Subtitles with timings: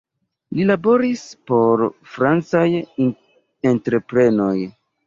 [0.59, 1.21] Li laboris
[1.51, 2.67] por francaj
[3.75, 4.57] entreprenoj.